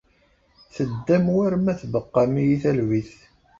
[0.73, 3.11] Teddam war ma tbeqqam-iyi talwit.